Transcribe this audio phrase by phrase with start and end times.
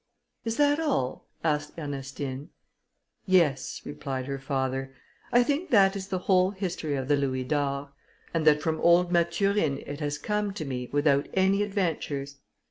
[0.45, 2.49] "Is that all?" asked Ernestine.
[3.27, 4.95] "Yes," replied her father,
[5.31, 7.89] "I think that is the whole history of the louis d'or;
[8.33, 12.39] and that from old Mathurine it has come to me, without any adventures."